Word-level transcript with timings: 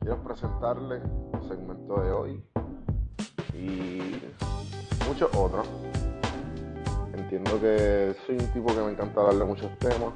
Quiero 0.00 0.22
presentarles 0.22 1.02
el 1.34 1.48
segmento 1.48 2.00
de 2.00 2.10
hoy 2.12 2.42
y 3.54 4.22
muchos 5.06 5.30
otros. 5.36 5.66
Entiendo 7.14 7.60
que 7.60 8.14
soy 8.26 8.36
un 8.36 8.46
tipo 8.52 8.74
que 8.74 8.80
me 8.80 8.92
encanta 8.92 9.32
de 9.32 9.44
muchos 9.44 9.70
temas. 9.78 10.12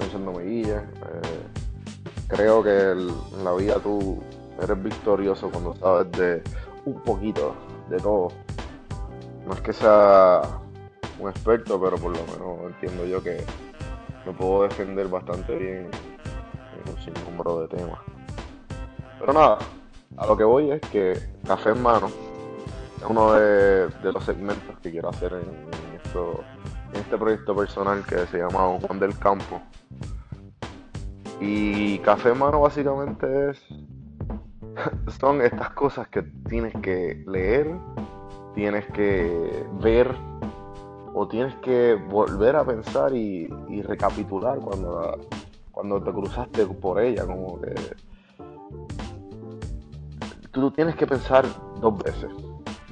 Echando 0.00 0.38
guía. 0.38 0.90
Eh, 0.94 2.26
creo 2.28 2.62
que 2.62 2.90
en 2.90 3.44
la 3.44 3.54
vida 3.54 3.76
tú 3.76 4.18
eres 4.60 4.82
victorioso 4.82 5.50
cuando 5.50 5.74
sabes 5.76 6.10
de 6.12 6.42
un 6.84 7.00
poquito 7.02 7.54
de 7.88 7.98
todo. 7.98 8.28
No 9.46 9.54
es 9.54 9.60
que 9.60 9.72
sea 9.72 10.42
un 11.18 11.30
experto, 11.30 11.80
pero 11.80 11.96
por 11.96 12.16
lo 12.16 12.24
menos 12.32 12.72
entiendo 12.72 13.04
yo 13.06 13.22
que 13.22 13.44
me 14.26 14.32
puedo 14.32 14.64
defender 14.64 15.08
bastante 15.08 15.56
bien 15.56 15.76
en 15.76 16.17
un 16.88 16.98
sinnúmero 17.02 17.60
de 17.60 17.68
temas. 17.68 17.98
Pero 19.18 19.32
nada, 19.32 19.58
a 20.16 20.26
lo 20.26 20.36
que 20.36 20.44
voy 20.44 20.70
es 20.70 20.80
que 20.92 21.18
Café 21.46 21.70
en 21.70 21.82
Mano 21.82 22.06
es 22.06 23.04
uno 23.08 23.32
de, 23.32 23.88
los 24.12 24.24
segmentos 24.24 24.78
que 24.82 24.90
quiero 24.90 25.08
hacer 25.08 25.32
en, 25.32 25.68
este 26.94 27.18
proyecto 27.18 27.54
personal 27.54 28.02
que 28.04 28.26
se 28.26 28.38
llama 28.38 28.78
Juan 28.80 28.98
del 28.98 29.16
Campo. 29.18 29.60
Y 31.40 31.98
Café 31.98 32.30
en 32.30 32.38
Mano 32.38 32.60
básicamente 32.60 33.50
es 33.50 33.62
son 35.20 35.42
estas 35.42 35.70
cosas 35.70 36.08
que 36.08 36.22
tienes 36.48 36.74
que 36.82 37.22
leer, 37.26 37.74
tienes 38.54 38.86
que 38.92 39.66
ver 39.80 40.14
o 41.14 41.26
tienes 41.26 41.54
que 41.56 41.94
volver 41.94 42.56
a 42.56 42.64
pensar 42.64 43.14
y, 43.14 43.48
recapitular 43.82 44.58
cuando, 44.58 45.18
cuando 45.78 46.02
te 46.02 46.10
cruzaste 46.10 46.66
por 46.66 47.00
ella, 47.00 47.24
como 47.24 47.60
que 47.60 47.72
tú 50.50 50.72
tienes 50.72 50.96
que 50.96 51.06
pensar 51.06 51.44
dos 51.80 51.96
veces, 52.02 52.32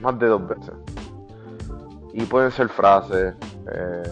más 0.01 0.17
de 0.21 0.29
dos 0.29 0.47
veces. 0.47 0.73
Y 2.13 2.23
pueden 2.27 2.53
ser 2.53 2.69
frases, 2.69 3.35
eh, 3.73 4.03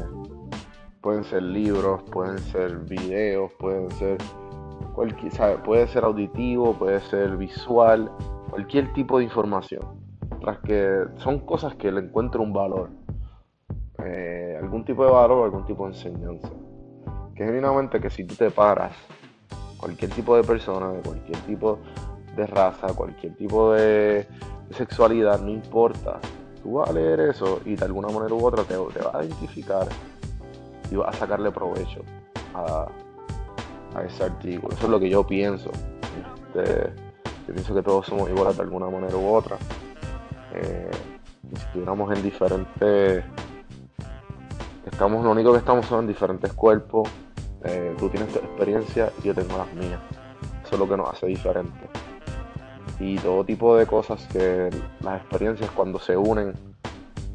pueden 1.00 1.22
ser 1.22 1.44
libros, 1.44 2.02
pueden 2.10 2.36
ser 2.38 2.78
videos, 2.78 3.52
pueden 3.60 3.92
ser 3.92 4.18
cualquier, 4.92 5.62
puede 5.62 5.86
ser 5.86 6.02
auditivo, 6.02 6.74
puede 6.74 6.98
ser 7.02 7.36
visual, 7.36 8.10
cualquier 8.50 8.92
tipo 8.92 9.18
de 9.18 9.24
información. 9.24 9.82
Tras 10.40 10.58
que 10.58 11.04
son 11.18 11.38
cosas 11.46 11.76
que 11.76 11.92
le 11.92 12.00
encuentro 12.00 12.42
un 12.42 12.52
valor. 12.52 12.90
Eh, 14.04 14.58
algún 14.60 14.84
tipo 14.84 15.04
de 15.04 15.12
valor, 15.12 15.44
algún 15.44 15.64
tipo 15.64 15.84
de 15.86 15.92
enseñanza. 15.92 16.50
Que 17.34 17.44
genuinamente 17.44 18.00
que 18.00 18.10
si 18.10 18.24
tú 18.24 18.34
te 18.34 18.50
paras, 18.50 18.92
cualquier 19.76 20.10
tipo 20.10 20.36
de 20.36 20.44
persona, 20.44 20.90
de 20.90 21.00
cualquier 21.00 21.38
tipo 21.40 21.78
de 22.36 22.46
raza, 22.46 22.88
cualquier 22.94 23.34
tipo 23.34 23.72
de, 23.72 24.26
sexualidad, 24.70 25.40
no 25.40 25.50
importa, 25.50 26.18
tú 26.62 26.74
vas 26.74 26.90
a 26.90 26.92
leer 26.92 27.20
eso 27.20 27.60
y 27.64 27.76
de 27.76 27.84
alguna 27.84 28.08
manera 28.08 28.34
u 28.34 28.44
otra 28.44 28.64
te, 28.64 28.74
te 28.74 29.04
vas 29.04 29.14
a 29.14 29.24
identificar 29.24 29.86
y 30.90 30.96
vas 30.96 31.14
a 31.14 31.18
sacarle 31.18 31.50
provecho 31.50 32.00
a, 32.54 32.86
a 33.94 34.02
ese 34.04 34.24
artículo. 34.24 34.74
Eso 34.74 34.84
es 34.84 34.90
lo 34.90 35.00
que 35.00 35.10
yo 35.10 35.26
pienso. 35.26 35.70
Este, 36.54 36.92
yo 37.46 37.54
pienso 37.54 37.74
que 37.74 37.82
todos 37.82 38.06
somos 38.06 38.28
iguales 38.30 38.56
de 38.56 38.62
alguna 38.62 38.88
manera 38.88 39.16
u 39.16 39.34
otra. 39.34 39.56
Eh, 40.54 40.90
si 41.48 41.54
estuviéramos 41.54 42.16
en 42.16 42.22
diferentes. 42.22 43.24
Estamos, 44.86 45.24
lo 45.24 45.30
único 45.32 45.52
que 45.52 45.58
estamos 45.58 45.86
son 45.86 46.00
en 46.00 46.06
diferentes 46.08 46.52
cuerpos. 46.52 47.08
Eh, 47.64 47.94
tú 47.98 48.08
tienes 48.08 48.32
tu 48.32 48.38
experiencia 48.38 49.10
y 49.22 49.26
yo 49.26 49.34
tengo 49.34 49.56
las 49.56 49.72
mías. 49.74 50.00
Eso 50.64 50.74
es 50.74 50.78
lo 50.78 50.88
que 50.88 50.96
nos 50.96 51.10
hace 51.10 51.26
diferentes. 51.26 51.88
Y 53.00 53.16
todo 53.16 53.44
tipo 53.44 53.76
de 53.76 53.86
cosas 53.86 54.26
que 54.28 54.70
las 55.00 55.20
experiencias 55.20 55.70
cuando 55.70 55.98
se 55.98 56.16
unen 56.16 56.54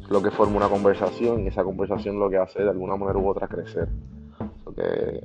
es 0.00 0.10
lo 0.10 0.22
que 0.22 0.30
forma 0.30 0.56
una 0.56 0.68
conversación 0.68 1.40
y 1.40 1.48
esa 1.48 1.64
conversación 1.64 2.18
lo 2.18 2.30
que 2.30 2.38
hace 2.38 2.62
de 2.62 2.70
alguna 2.70 2.96
manera 2.96 3.18
u 3.18 3.28
otra 3.28 3.46
crecer. 3.46 3.88
que 4.76 5.20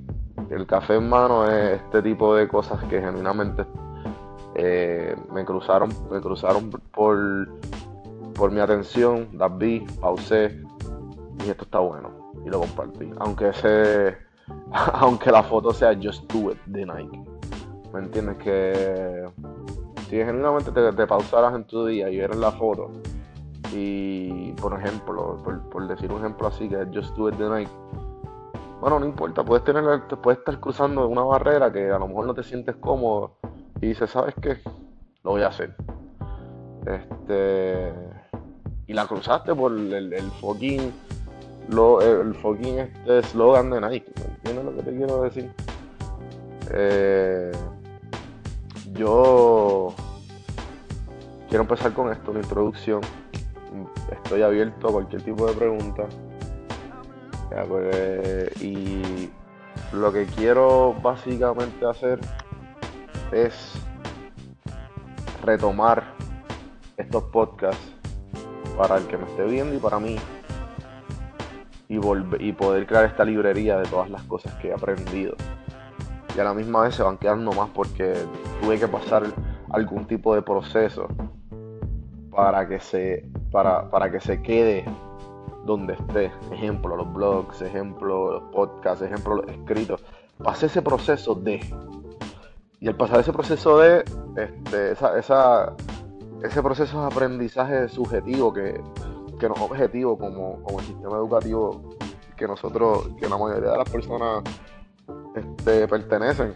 el 0.49 0.67
café 0.67 0.95
en 0.95 1.09
mano 1.09 1.49
es 1.49 1.81
este 1.81 2.01
tipo 2.01 2.35
de 2.35 2.47
cosas 2.47 2.83
que 2.85 2.99
genuinamente 2.99 3.65
eh, 4.55 5.15
me 5.33 5.43
cruzaron, 5.43 5.89
me 6.11 6.21
cruzaron 6.21 6.69
por, 6.69 7.17
por 8.33 8.51
mi 8.51 8.59
atención, 8.59 9.27
las 9.33 9.57
vi, 9.57 9.85
pausé 9.99 10.61
y 11.45 11.49
esto 11.49 11.63
está 11.63 11.79
bueno 11.79 12.09
y 12.45 12.49
lo 12.49 12.59
compartí. 12.59 13.09
Aunque 13.17 13.49
ese, 13.49 14.17
aunque 14.93 15.31
la 15.31 15.43
foto 15.43 15.71
sea 15.71 15.97
Just 16.01 16.31
Do 16.31 16.51
It 16.51 16.59
de 16.65 16.85
Nike. 16.85 17.23
¿Me 17.93 17.99
entiendes? 17.99 18.37
Que 18.37 19.25
si 20.09 20.17
genuinamente 20.17 20.71
te, 20.71 20.91
te 20.91 21.07
pausaras 21.07 21.55
en 21.55 21.65
tu 21.65 21.85
día 21.85 22.09
y 22.09 22.17
vieras 22.17 22.37
la 22.37 22.51
foto 22.51 22.91
y 23.73 24.51
por 24.53 24.79
ejemplo, 24.79 25.37
por, 25.43 25.87
decir 25.87 26.11
un 26.11 26.19
ejemplo 26.19 26.47
así 26.47 26.69
que 26.69 26.81
es 26.81 26.87
Just 26.93 27.15
Do 27.15 27.29
It 27.29 27.35
de 27.35 27.49
Nike 27.49 27.71
bueno, 28.79 28.99
no 28.99 29.05
importa, 29.05 29.43
puedes 29.43 29.63
tener, 29.63 29.83
puedes 30.21 30.39
estar 30.39 30.59
cruzando 30.59 31.07
una 31.07 31.23
barrera 31.23 31.71
que 31.71 31.89
a 31.89 31.97
lo 31.97 32.07
mejor 32.07 32.27
no 32.27 32.33
te 32.35 32.43
sientes 32.43 32.75
cómodo 32.75 33.37
y 33.81 33.87
dices, 33.87 34.11
¿sabes 34.11 34.35
qué? 34.39 34.59
Lo 35.23 35.31
voy 35.31 35.41
a 35.41 35.47
hacer. 35.47 35.75
Este 36.85 37.91
y 38.85 38.93
la 38.93 39.07
cruzaste 39.07 39.55
por 39.55 39.71
el 39.71 40.31
fucking 40.39 40.93
lo, 41.69 42.01
el 42.01 42.33
fucking 42.35 42.79
este 42.79 43.23
slogan 43.23 43.69
de 43.69 43.81
Nike. 43.81 44.13
¿Entiendes 44.27 44.65
lo 44.65 44.75
que 44.75 44.83
te 44.83 44.95
quiero 44.95 45.21
decir? 45.21 45.51
Eh, 46.71 47.51
yo 48.93 49.93
quiero 51.49 51.63
empezar 51.63 51.93
con 51.93 52.11
esto, 52.11 52.31
una 52.31 52.41
introducción. 52.41 53.01
Estoy 54.11 54.41
abierto 54.41 54.87
a 54.87 54.91
cualquier 54.91 55.21
tipo 55.21 55.45
de 55.45 55.53
pregunta. 55.53 56.05
Pues, 57.67 58.61
y 58.61 59.31
lo 59.93 60.11
que 60.11 60.25
quiero 60.25 60.93
básicamente 61.01 61.85
hacer 61.85 62.19
es 63.31 63.73
retomar 65.43 66.03
estos 66.97 67.23
podcasts 67.25 67.93
para 68.77 68.97
el 68.97 69.07
que 69.07 69.17
me 69.17 69.25
esté 69.25 69.45
viendo 69.45 69.75
y 69.75 69.79
para 69.79 69.99
mí 69.99 70.17
y, 71.87 71.99
y 72.39 72.53
poder 72.53 72.87
crear 72.87 73.05
esta 73.05 73.25
librería 73.25 73.77
de 73.77 73.85
todas 73.85 74.09
las 74.09 74.23
cosas 74.23 74.53
que 74.55 74.69
he 74.69 74.73
aprendido. 74.73 75.35
Y 76.35 76.39
a 76.39 76.43
la 76.43 76.53
misma 76.53 76.81
vez 76.81 76.95
se 76.95 77.03
van 77.03 77.17
quedando 77.17 77.51
más 77.53 77.69
porque 77.69 78.13
tuve 78.61 78.77
que 78.79 78.87
pasar 78.87 79.23
algún 79.71 80.05
tipo 80.05 80.35
de 80.35 80.41
proceso 80.41 81.07
para 82.31 82.67
que 82.67 82.79
se, 82.79 83.25
para, 83.51 83.89
para 83.89 84.11
que 84.11 84.19
se 84.19 84.41
quede 84.41 84.85
donde 85.65 85.93
esté. 85.93 86.31
Ejemplo, 86.51 86.95
los 86.95 87.11
blogs, 87.13 87.61
ejemplo, 87.61 88.33
los 88.33 88.43
podcasts, 88.51 89.03
ejemplo, 89.03 89.35
los 89.37 89.47
escritos. 89.47 90.03
Pasé 90.43 90.65
ese 90.67 90.81
proceso 90.81 91.35
de. 91.35 91.59
Y 92.81 92.87
al 92.87 92.95
pasar 92.95 93.21
ese 93.21 93.31
proceso 93.31 93.79
de, 93.79 94.03
este, 94.35 94.91
esa, 94.91 95.17
esa, 95.17 95.73
ese 96.43 96.61
proceso 96.61 97.01
de 97.01 97.07
aprendizaje 97.07 97.87
subjetivo 97.87 98.53
que, 98.53 98.79
que 99.45 99.49
no 99.49 99.55
es 99.55 99.61
objetivo 99.61 100.17
como, 100.17 100.63
como 100.63 100.79
el 100.79 100.85
sistema 100.85 101.17
educativo 101.17 101.95
que 102.35 102.47
nosotros, 102.47 103.09
que 103.19 103.29
la 103.29 103.37
mayoría 103.37 103.71
de 103.71 103.77
las 103.77 103.89
personas 103.89 104.43
este, 105.35 105.87
pertenecen. 105.87 106.53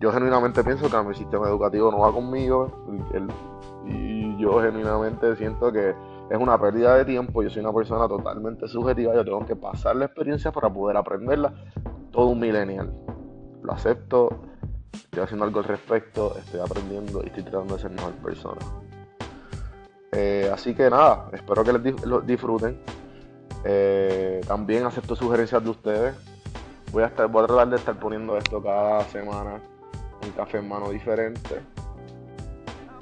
Yo 0.00 0.12
genuinamente 0.12 0.64
pienso 0.64 0.90
que 0.90 1.02
mi 1.02 1.14
sistema 1.14 1.46
educativo 1.48 1.90
no 1.90 2.00
va 2.00 2.12
conmigo 2.12 2.70
y 3.86 4.38
yo 4.38 4.60
genuinamente 4.60 5.36
siento 5.36 5.72
que 5.72 5.90
es 6.30 6.38
una 6.38 6.58
pérdida 6.58 6.96
de 6.96 7.04
tiempo. 7.04 7.42
Yo 7.42 7.50
soy 7.50 7.62
una 7.62 7.72
persona 7.72 8.08
totalmente 8.08 8.66
subjetiva. 8.68 9.14
Yo 9.14 9.24
tengo 9.24 9.44
que 9.46 9.56
pasar 9.56 9.96
la 9.96 10.06
experiencia 10.06 10.52
para 10.52 10.72
poder 10.72 10.96
aprenderla. 10.96 11.54
Todo 12.12 12.28
un 12.28 12.40
millennial. 12.40 12.92
Lo 13.62 13.72
acepto. 13.72 14.28
Estoy 14.92 15.22
haciendo 15.22 15.44
algo 15.44 15.60
al 15.60 15.64
respecto. 15.64 16.36
Estoy 16.38 16.60
aprendiendo 16.60 17.22
y 17.22 17.28
estoy 17.28 17.44
tratando 17.44 17.76
de 17.76 17.80
ser 17.80 17.90
mejor 17.90 18.12
persona. 18.14 18.60
Eh, 20.16 20.50
así 20.52 20.74
que 20.74 20.88
nada, 20.88 21.28
espero 21.32 21.62
que 21.62 21.72
les 21.74 22.26
disfruten. 22.26 22.80
Eh, 23.64 24.40
también 24.46 24.86
acepto 24.86 25.14
sugerencias 25.14 25.62
de 25.62 25.70
ustedes. 25.70 26.14
Voy 26.90 27.02
a, 27.02 27.06
estar, 27.06 27.28
voy 27.28 27.44
a 27.44 27.46
tratar 27.46 27.68
de 27.68 27.76
estar 27.76 27.98
poniendo 27.98 28.38
esto 28.38 28.62
cada 28.62 29.04
semana. 29.04 29.60
Un 30.24 30.30
café 30.30 30.58
en 30.58 30.68
mano 30.68 30.90
diferente 30.90 31.60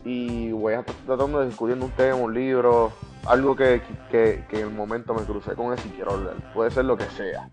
y 0.04 0.52
voy 0.52 0.74
a 0.74 0.80
estar 0.80 0.94
tratando 1.06 1.40
de 1.40 1.46
discutir 1.46 1.82
un 1.82 1.90
tema, 1.92 2.16
un 2.16 2.34
libro, 2.34 2.92
algo 3.26 3.56
que, 3.56 3.80
que, 4.10 4.44
en 4.50 4.58
el 4.58 4.70
momento 4.70 5.14
me 5.14 5.22
crucé 5.22 5.54
con 5.54 5.72
él 5.72 5.78
y 5.84 5.88
quiero 5.90 6.12
hablar. 6.12 6.34
Puede 6.52 6.70
ser 6.70 6.84
lo 6.84 6.96
que 6.96 7.04
sea. 7.04 7.48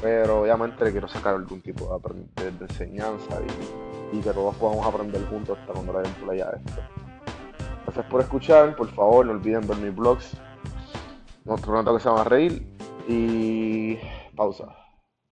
Pero 0.00 0.42
obviamente 0.42 0.84
le 0.84 0.92
quiero 0.92 1.08
sacar 1.08 1.34
algún 1.34 1.60
tipo 1.62 2.00
de, 2.36 2.48
enseñanza 2.64 3.40
y, 4.12 4.20
que 4.20 4.30
todos 4.30 4.54
podamos 4.56 4.86
aprender 4.86 5.24
juntos 5.26 5.58
hasta 5.58 5.72
cuando 5.72 5.92
la 5.92 6.02
play 6.02 6.40
a 6.40 6.50
esto. 6.50 7.03
Gracias 7.94 8.10
por 8.10 8.20
escuchar. 8.22 8.74
Por 8.74 8.88
favor, 8.88 9.24
no 9.24 9.30
olviden 9.30 9.68
ver 9.68 9.76
mis 9.76 9.94
blogs. 9.94 10.36
Nuestro 11.44 11.74
rato 11.74 11.94
que 11.94 12.02
se 12.02 12.08
llama 12.08 12.24
Reír. 12.24 12.66
Y 13.06 13.96
pausa. 14.34 14.83